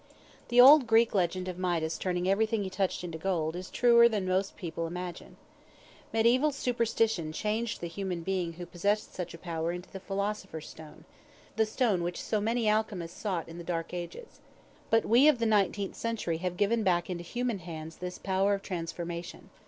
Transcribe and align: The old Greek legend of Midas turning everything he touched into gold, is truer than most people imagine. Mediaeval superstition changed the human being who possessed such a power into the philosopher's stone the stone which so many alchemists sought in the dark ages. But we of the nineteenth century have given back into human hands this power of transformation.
The 0.47 0.59
old 0.59 0.87
Greek 0.87 1.13
legend 1.13 1.47
of 1.47 1.59
Midas 1.59 1.99
turning 1.99 2.27
everything 2.27 2.63
he 2.63 2.71
touched 2.71 3.03
into 3.03 3.19
gold, 3.19 3.55
is 3.55 3.69
truer 3.69 4.09
than 4.09 4.25
most 4.27 4.55
people 4.55 4.87
imagine. 4.87 5.37
Mediaeval 6.11 6.53
superstition 6.53 7.31
changed 7.31 7.81
the 7.81 7.87
human 7.87 8.23
being 8.23 8.53
who 8.53 8.65
possessed 8.65 9.13
such 9.13 9.35
a 9.35 9.37
power 9.37 9.71
into 9.71 9.91
the 9.91 9.99
philosopher's 9.99 10.67
stone 10.67 11.05
the 11.55 11.67
stone 11.67 12.01
which 12.01 12.19
so 12.19 12.41
many 12.41 12.67
alchemists 12.67 13.21
sought 13.21 13.47
in 13.47 13.59
the 13.59 13.63
dark 13.63 13.93
ages. 13.93 14.39
But 14.89 15.05
we 15.05 15.27
of 15.27 15.37
the 15.37 15.45
nineteenth 15.45 15.93
century 15.95 16.37
have 16.37 16.57
given 16.57 16.81
back 16.81 17.07
into 17.07 17.23
human 17.23 17.59
hands 17.59 17.97
this 17.97 18.17
power 18.17 18.55
of 18.55 18.63
transformation. 18.63 19.51